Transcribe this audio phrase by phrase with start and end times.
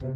[0.00, 0.14] Hello，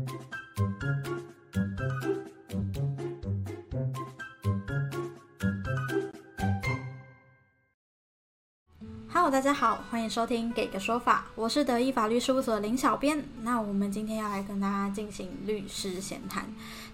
[9.28, 13.24] 大家好，欢迎收听《给个说法》，我是德意法律事务所林小编。
[13.40, 16.46] 那我们今天要来跟大家进行律师闲谈。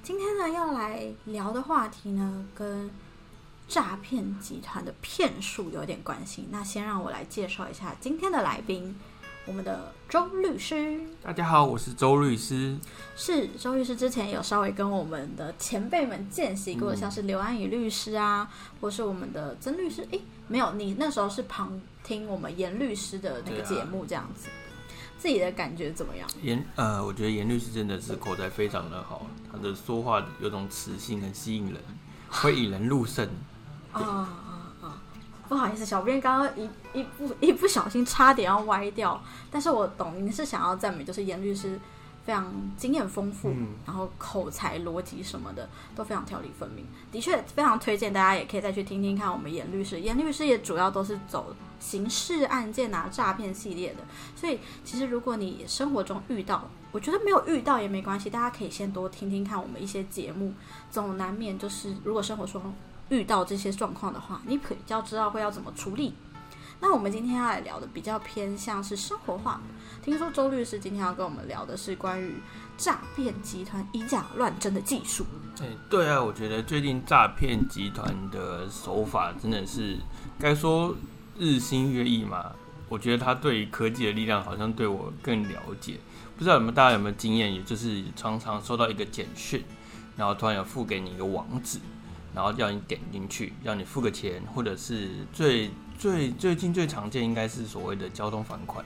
[0.03, 2.91] 今天呢，要来聊的话题呢，跟
[3.69, 6.49] 诈骗集团的骗术有点关系。
[6.51, 8.99] 那先让我来介绍一下今天的来宾，
[9.49, 11.01] 我们的周律师。
[11.23, 12.77] 大家好，我是周律师。
[13.17, 18.47] 是周律师之前有稍微跟我们的前辈们见习过，嗯像是刘安宇律师啊，
[18.79, 20.07] 或是我们的曾律师。
[20.11, 24.51] 诶，没有，你那时候是旁听我们严律师的那个节目，这样子，
[25.17, 26.29] 自己的感觉怎么样？
[26.43, 31.77] 严呃，我觉得严律师真的是口才非常的好，他的说话有种磁性，很吸引人，
[32.29, 33.27] 会引人入胜。
[33.93, 34.45] 啊！
[35.49, 41.81] 不好意思，小编刚刚一一不一不小心差点要歪掉，但是我懂您是想要赞美，就是严律师
[42.25, 50.01] 非常经验丰富，嗯然后口才、逻辑什么的都非常条理分明，的确非常推荐大家也可以再去听听看我们严律师。
[50.01, 54.01] 严律师也主要都是走刑事案件啊、诈骗系列的，
[54.37, 60.53] 所以其实如果你生活中遇到，我觉得没有遇到也没关系，大家可以先多听听看我们一些节目，
[60.91, 62.61] 总难免就是如果生活中
[63.11, 66.15] 遇到这些状况的话，你比较知道会要怎么处理。
[66.81, 69.61] 那我们今天要来聊的比较偏向是生活化。
[70.03, 72.35] 听说周律师今天要跟我们聊的是关于
[72.77, 75.27] 诈骗集团以假乱真的技术。
[75.61, 79.97] 哎、对啊，我觉得最近诈骗集团的手法真的是
[80.39, 80.95] 该说
[81.37, 82.53] 日新月异嘛。
[82.89, 85.99] 我觉得他对于科技的力量好像对我更了解。
[86.37, 89.65] 不知道有没有大家有没有经验，也就是常常收到一个简讯，
[90.17, 91.81] 然后突然有付给你一个网址，
[92.39, 98.85] 然后叫你点进去，要你付个钱，或者是最最最近最常见应该是所谓的交通罚款，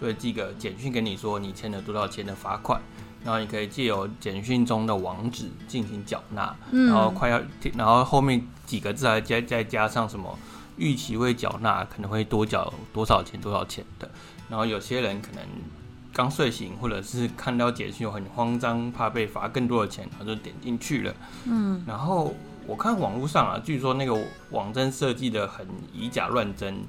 [0.00, 2.80] 就会寄个简讯给你说你欠了多少钱的罚款，
[3.22, 6.86] 然后你可以借由简讯中的网址进行缴纳，嗯。
[6.86, 7.38] 然后快要，
[7.74, 10.38] 然后后面几个字还加再加上什么
[10.78, 14.10] 预期未缴纳，可能会多缴多少钱多少钱的，
[14.48, 15.44] 然后有些人可能
[16.14, 21.14] 刚睡醒，或者是看到简讯很慌张，怕被罚更多的钱，然后就点进去了。
[21.44, 22.34] 嗯，然后
[22.66, 24.18] 我看网络上啊，据说那个
[24.50, 26.82] 网站设计的很以假乱真，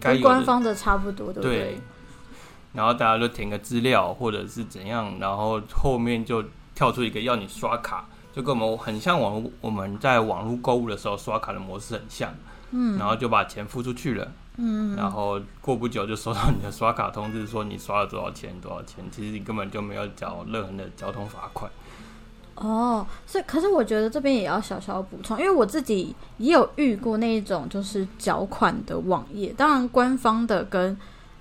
[0.00, 1.80] 该跟官方的差不多，对不对，
[2.72, 12.32] 然后大家就填个资料或者是怎样，然后后面就跳出一个要你刷卡，就跟我们很像网络我们在网络购物的时候刷卡的模式很像，
[12.70, 12.98] 嗯。
[12.98, 21.70] 然后就把钱付出去了，嗯，然后过不久就收到你的刷卡通知，说你刷了多少钱多少钱，其实你根本就没有缴任何的交通罚款。
[22.60, 30.94] 哦，所以可是我觉得这边也要小小补充，因为我自己也有遇过那一种就是缴款的网页，当然官方的跟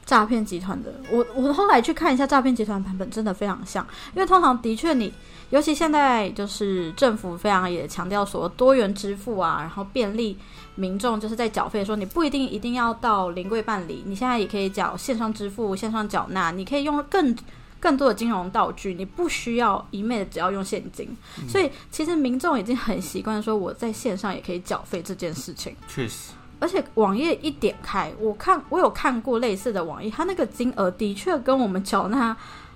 [0.06, 3.86] 诈骗集团的，我我后来去看一下诈骗集团版本，真的非常像，
[4.16, 5.14] 因为通常的确你，
[5.50, 10.38] 尤其现在就是政府非常也强调说多元支付啊，然后便利
[10.76, 17.36] 民众就是在缴费的时候，你不一定一定要到临柜办理，你现在也可以缴线上支付、线上缴纳，你可以用更
[17.80, 21.10] 更多的金融道具，你不需要一昧的只要用现金。
[21.48, 25.76] 所以其实民众已经很习惯说我在线上也可以缴费这件事情。
[25.88, 32.36] 确实，而且网页一点开，我看我有看过类似的网页，它那个金额的确跟我们缴纳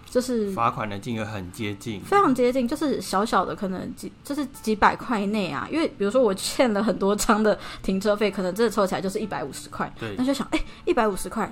[0.09, 1.99] 就是罚款的金额很接近。
[2.01, 5.67] 非常接近，就是小小的可能几就是几百块内啊。
[5.71, 11.51] 因为比如说我欠了很多张的停车费，可能真的凑起来就是一百五十块，对那就想哎一百五十块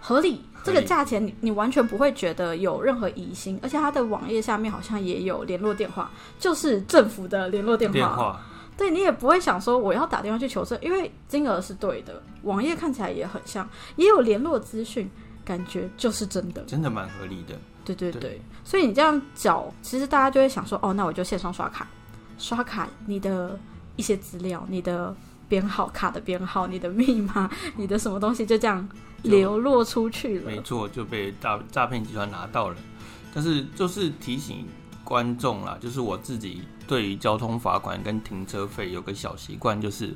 [0.00, 7.94] 合理，这个价钱你你完全不会觉得有任何疑心，而且它的网页下面好像也有联络电话，就是政府的联络电话。
[7.94, 8.40] 电话
[8.76, 15.08] 对你也不会想说我要打电话去求证，因为金额是对的，网页看起来也很像，也有联络资讯，
[15.44, 16.60] 感觉就是真的。
[16.62, 17.54] 真的蛮合理的。
[17.84, 21.86] 对对对，对所以你这样缴，其实大家就会想说，哦，那我就线上刷卡，
[22.36, 23.56] 刷卡你的
[23.94, 25.14] 一些资料，你的
[25.48, 28.88] 编号、卡的编号、你的密码、你的什么东西，就这样
[29.22, 30.50] 流落出去了。
[30.50, 32.76] 没错，就被诈诈骗集团拿到了。
[33.34, 34.66] 但是就是提醒
[35.02, 40.14] 观众啦，就是我自己对于交通罚款跟停车费有个小习惯，就是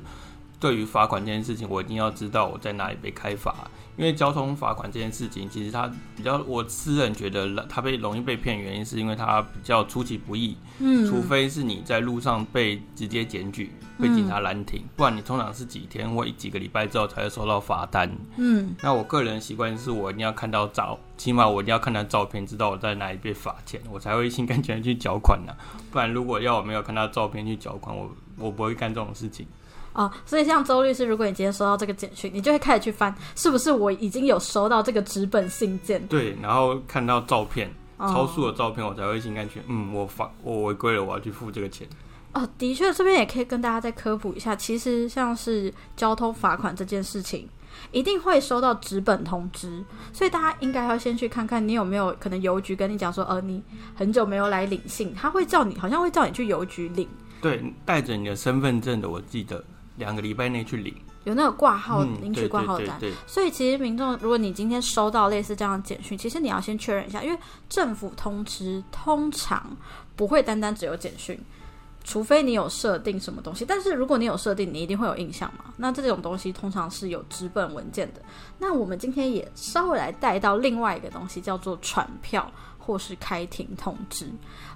[0.59, 3.55] 对于罚款这件事情，我一定要知道我在哪里被开罚。
[3.97, 10.55] 因为交通罚款这件事情，其实它比较，我私人觉得它被容易被骗，原因是因为它比较出其不意。
[10.79, 18.09] 嗯，除非是你在路上被直接检举，被警察拦停，不然你通常是几天或几个礼拜之后才会收到罚单。
[18.37, 25.53] 嗯那我个人习惯是我一定要看到照，起码我一定要看到照片，知道我在哪里被罚钱，我才会心甘情愿去缴款呐、
[25.91, 29.45] 不然如果要我没有看到照片去缴款，我我不会干这种事情。
[29.93, 36.05] 哦，所以像周律师，如果你今天收到这个简讯，你就会开始去翻，是不是我已经有收到这个纸本信件？
[36.07, 41.87] 对，然后看到照片，超速的照片，我才会心甘情愿，嗯，我罚我违规了，我要去付这个钱。
[42.33, 47.49] 哦，的确，这边也可以跟大家再科普一下，其实像是交通罚款这件事情。
[47.91, 53.63] 一定会收到纸本通知，所以大家应该要先去看看你有没有可能邮局跟你讲说，呃，你
[53.95, 57.07] 很久没有来领信，他会叫你，好像会叫你去邮局领。
[57.41, 59.63] 对，带着你的身份证的，我记得
[59.99, 62.99] 两个礼拜内去领，有那个挂号领取挂号单。
[63.27, 67.37] 所以其实民众，如果你今天收到类似这样的简讯，其实你要先确认一下，因为
[67.67, 69.77] 政府通知通常
[70.15, 71.39] 不会单单只有简讯。
[72.01, 75.65] 除非你有设定什么东西，但是如果你有设定，你一定会有印象嘛？
[75.77, 78.21] 那这种东西通常是有纸本文件的。
[78.57, 82.49] 那我们今天也稍微来带到另外一个东西，叫做传票
[82.79, 84.31] 或是开庭通知。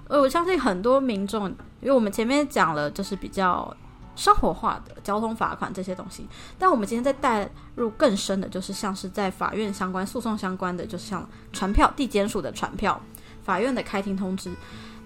[0.06, 1.48] 呃，我相信很多民众，
[1.80, 3.74] 因为我们前面讲了，就是比较
[4.16, 6.26] 生活化的交通罚款这些东西，
[6.58, 13.00] 但我们今天再带入更深的，就是像是在法院相关、诉讼相关的，就是像传票、地检署的传票、
[13.42, 14.52] 法院的开庭通知。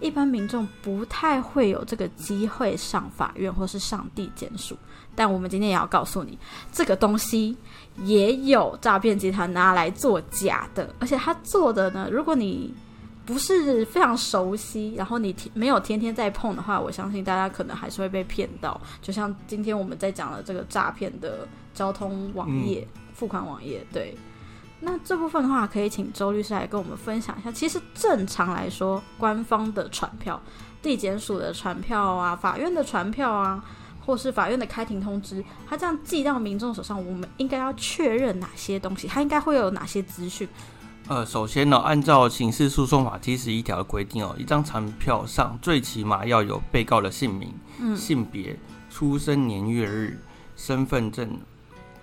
[0.00, 4.76] 一般民众不太会有这个机会上法院或是上地检署，
[5.16, 6.38] 但我们今天也要告诉你，
[6.70, 7.56] 这个东西
[8.04, 12.72] 也有诈骗集团拿来做假的，而且他做的呢，如果你
[13.28, 18.80] 不是非常熟悉，然后你没有天天在碰的话，我相信大家可能还是会被骗到。
[19.02, 24.16] 就像今天我们在讲的这个诈骗的交通网页、付款网页，对。
[24.80, 27.52] 那这部分的话，可以请周律师来跟我们分享一下。
[27.52, 30.40] 其实正常来说，官方的传票、
[30.80, 33.62] 地检署的传票啊、法院的传票啊，
[34.06, 39.06] 或是法院的开庭通知，他这样寄到民众手上，我们应该要确认哪些东西？
[39.06, 40.48] 他应该会有哪些资讯？
[41.08, 47.52] 呃，首先呢，按照刑事诉讼法七十一条的规定哦，一张传票上最起码要有被告的姓名、
[47.96, 48.56] 性别、
[48.90, 50.20] 出生年月日、
[50.56, 51.38] 身份证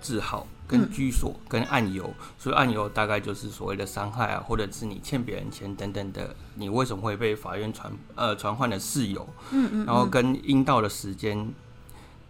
[0.00, 0.46] 字号。
[0.68, 11.54] 跟居所、跟案由，所以案由大概就是所谓的伤害啊，或者是你欠别人钱等等的，你为什么会被法院传呃传唤的事由，嗯嗯，然后跟应到的时间、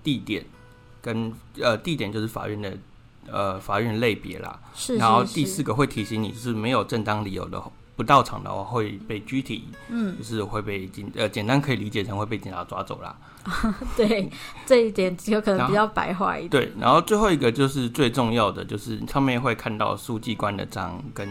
[0.05, 0.45] 地点，
[1.01, 1.33] 跟
[1.63, 2.77] 呃地点就是法院的
[3.31, 7.63] 呃法院类别啦，是，然后第四个会提醒你，就是没有正当理由的
[7.97, 13.17] 不到场的话会被拘提，嗯，就是会被警呃简单可以理解成会被警察抓走啦。
[13.97, 14.31] 对，
[14.67, 16.51] 这一点有可能比较白话一点。
[16.51, 21.29] 对，然后最后一个就是最重要的，就是上面会看到书记官的章，跟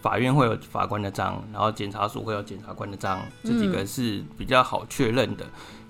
[0.00, 5.46] 法院会有法官的章，然后检察署会有检察官的章，这几个是比较好确认的。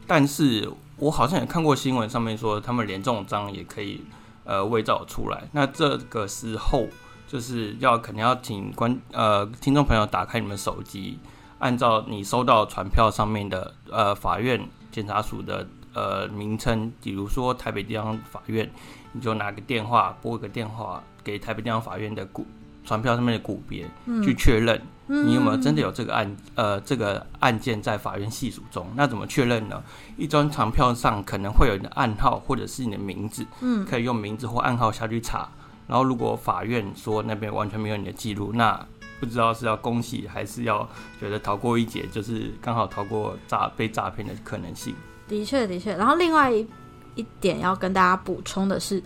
[0.06, 4.02] 但是我好像也看过新闻上面说，他们连这种章也可以
[4.44, 5.48] 呃伪造出来。
[5.52, 6.88] 那这个时候
[7.26, 11.18] 就是要肯定要请观呃听众朋友打开你们手机，
[11.58, 14.68] 按照你收到传票上面的呃法院。
[14.92, 18.70] 检察署的呃名称，比如说台北地方法院，
[19.12, 22.46] 你就拿个电话拨个电话给台北地方法院的顾
[22.84, 23.86] 传票上面的股别，
[24.24, 28.86] 去确认你有没有真的有这个案呃这个案件在法院系数中。
[28.94, 29.82] 那怎么确认呢？
[30.16, 35.48] 一张传票上可能会有你的暗号或者是你的名字，嗯，可以用名字或暗号下去查。
[35.88, 38.80] 然后如果法院说那边完全没有你的记录，那
[39.20, 40.88] 不知道是要恭喜还是要
[41.20, 44.94] 觉得逃过一劫，就是刚好逃过诈被诈骗的可能性。
[45.28, 45.94] 的确，的确。
[45.96, 46.66] 然后另外一
[47.14, 49.02] 一点要跟大家补充的是，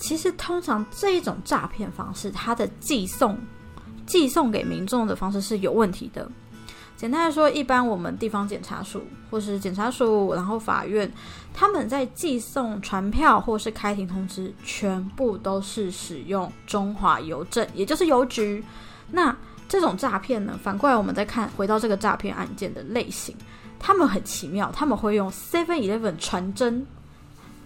[0.00, 3.38] 其实通常这一种诈骗方式，它的寄送
[4.06, 6.28] 寄送给民众的方式是有问题的。
[6.96, 11.10] 简单来说，一般我们地方检察署或是检察署，然后法院，
[11.54, 18.64] 他们在寄送传票或是开庭通知，全部都是使用中华邮政，也就是邮局。
[19.10, 19.34] 那
[19.68, 20.58] 这种诈骗呢？
[20.62, 23.34] 反过来，我们再看回到这个诈骗案件的类型，
[23.78, 26.86] 他们很奇妙，他们会用 Seven Eleven 传真，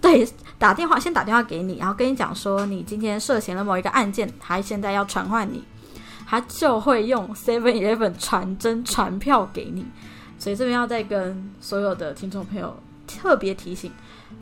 [0.05, 5.65] 对，打电话先打电话给你，然后跟你讲说你今天涉嫌了某一个案件，他现在要传唤你，
[6.27, 9.87] 他就会用 Seven Eleven 传真传票给你。
[10.39, 13.91] 所以这边要再跟所有的听众朋友特别提醒。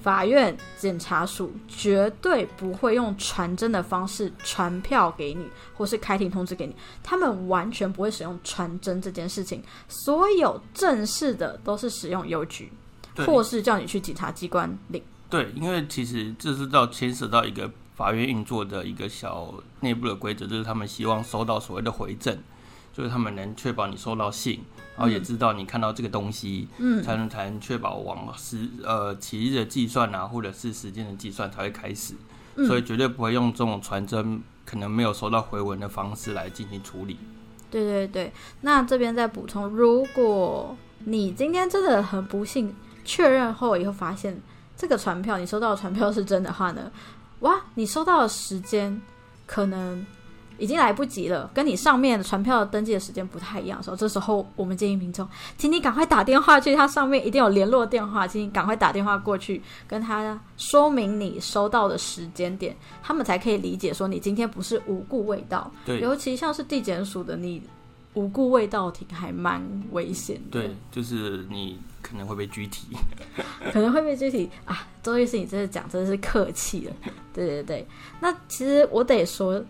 [0.02, 6.74] 法院、检察署绝对不会用传真的方式传票给你，或是开庭通知给你。
[7.04, 9.62] 他们完全不会使用传真这件事情。
[9.86, 12.72] 所有正式的都是使用邮局，
[13.18, 15.00] 或是叫你去警察机关领。
[15.32, 22.36] 对，因为其实这是到牵涉到一个法院运作的一个小内部的规则，就是他们希望收到所谓的回赠，
[22.92, 24.60] 就是他们能确保你收到信。
[24.94, 32.12] 然后也知道你看到这个东西，嗯，才能才能确保往时呃起日的计算啊，或者是时间的计算才会开始，
[32.66, 37.16] 所以绝对不会用这种传真可能没有收到回文的方式来进行处理。
[37.70, 44.42] 对对对，那这边再补充，如果你今天真的很不幸确认后以后发现
[44.82, 46.90] 这个传票你收到的传票是真的话呢，
[47.40, 49.00] 哇，你收到的时间
[49.46, 50.04] 可能。
[50.58, 55.26] 已经来不及了，跟你上面的传票登记的时间不太一样的时候，这时候我们建议民众，
[55.58, 65.68] 请你赶快打电话去，他上面一定有联络电话，请你赶快打电话过去，跟他说明你收到的时间点，他们才可以理解说你今天不是无故未到。
[65.84, 67.60] 对尤其像是地检署的，你
[68.14, 70.60] 无故未到庭还蛮危险的。
[70.60, 72.88] 对，就是你可能会被拘提。
[73.72, 76.92] 可能会被拘提啊，周律师，你真的讲真的是客气了，
[77.32, 77.86] 对对对。
[78.20, 79.64] 那其实我得说，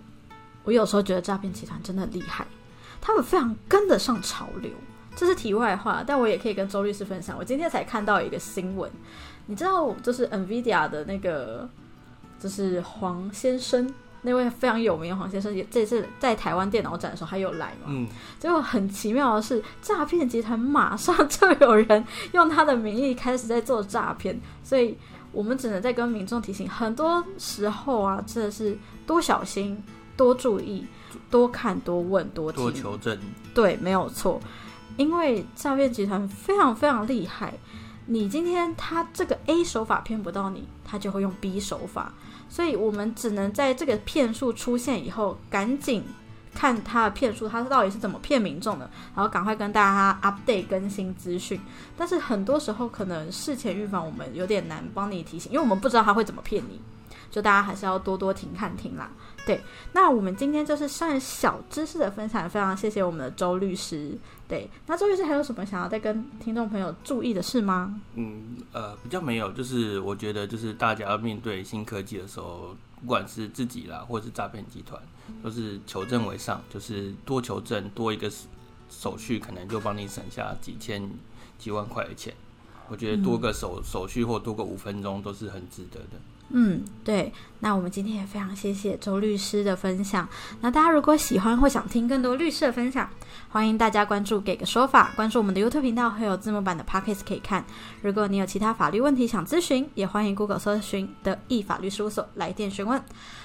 [0.65, 2.47] 我有时候觉得诈骗集团真的很厉害，
[3.01, 4.71] 他们非常跟得上潮流，
[5.15, 6.03] 这是题外话。
[6.05, 8.91] 但我也可以跟周律师分享，我今天才看到一个新闻，
[9.47, 11.69] 你知道，就是 NVIDIA 的那个，
[12.41, 13.93] 就是黄先生。
[14.23, 17.89] 那位非常有名的黄先生，也这次在台湾电脑展的时候，还有来嘛？
[17.89, 18.07] 嗯，
[18.39, 24.97] 结果很奇妙的是，诈骗集团马上就有人用他的名义开始在做诈骗，所以
[25.33, 29.83] 我们只能再跟民众提醒，很多时候啊，真的是多小心、
[30.17, 30.87] 多注意、
[31.29, 32.63] 多看、多问、多听。
[32.63, 33.19] 多求证。
[33.53, 34.41] 对，没有错，
[34.97, 37.53] 因为诈骗集团非常非常厉害。
[38.07, 42.13] 你今天他这个 A 手法骗不到你，他就会用 B 手法，
[42.53, 46.05] 所以我们只能在这个骗术出现以后，赶紧
[46.55, 51.59] 看他的骗术，他到底是怎么骗民众的，然后赶快跟大家 update 更新资讯。
[51.97, 56.79] 但是很多时候可能事前预防，我们有点难帮你提醒，因为我们不知道他会怎么骗你，
[57.31, 59.11] 就大家还是要多多听看听啦。
[59.45, 59.61] 对，
[59.93, 64.17] 那我们今天就是算小知识的分享，非常谢谢我们的周律师。
[64.47, 68.01] 对，那周律师还有什么想要再跟听众朋友注意的事吗？
[68.15, 75.01] 嗯，呃，比较没有，就是我觉得，就是大家要面对新科技的时候，不管是自己啦，或者是诈骗集团，
[75.43, 78.31] 都是求证为上，就是多求证，多一个
[78.91, 81.11] 手续，可能就帮你省下几千、
[81.59, 82.33] 几万块的钱。
[82.89, 86.21] 我觉得多个手手续或多个五分钟都是很值得的。
[86.51, 87.33] 嗯，对。
[87.65, 90.29] 那我们今天也非常谢谢周律师的分享。
[90.61, 93.09] 那大家如果喜欢或想听更多律师的分享，
[93.51, 97.65] 欢迎大家关注“给个说法”，关注我们的 YouTube 频道，会有字幕版的 Podcast 可以看。
[98.01, 103.01] 如果你有其他法律问题想咨询，也欢迎 Google 搜寻的易法律事务所来电询问。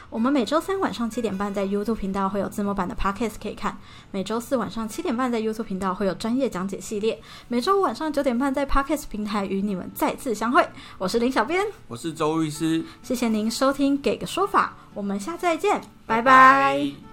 [0.10, 3.78] 我们每周三晚上七点半在 YouTube 频道会有字幕版的 Podcast 可以看，
[4.10, 10.66] 每周四晚上七点半在 YouTube 频道会有专业讲解系列，每周五晚上九点半在 Podcast 平台与你们再次相会。
[10.98, 16.80] 我是林小编，我是周律师，谢谢您收听《给个说法》，我们下次再见，拜拜。
[16.80, 17.07] 拜